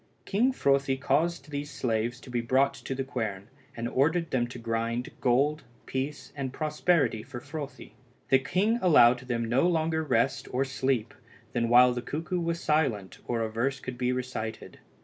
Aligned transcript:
King 0.25 0.51
Frothi 0.51 0.97
caused 0.99 1.51
these 1.51 1.69
slaves 1.69 2.19
to 2.21 2.31
be 2.31 2.41
brought 2.41 2.73
to 2.73 2.95
the 2.95 3.03
quern, 3.03 3.49
and 3.77 3.87
ordered 3.87 4.31
them 4.31 4.47
to 4.47 4.57
grind 4.57 5.11
gold, 5.21 5.63
peace, 5.85 6.33
and 6.35 6.51
prosperity 6.51 7.21
for 7.21 7.39
Frothi. 7.39 7.91
The 8.29 8.39
king 8.39 8.79
allowed 8.81 9.19
them 9.19 9.45
no 9.45 9.67
longer 9.67 10.03
rest 10.03 10.47
or 10.51 10.65
sleep 10.65 11.13
than 11.53 11.69
while 11.69 11.93
the 11.93 12.01
cuckoo 12.01 12.39
was 12.39 12.59
silent 12.59 13.19
or 13.27 13.41
a 13.43 13.51
verse 13.51 13.79
could 13.79 13.99
be 13.99 14.11
recited. 14.11 14.79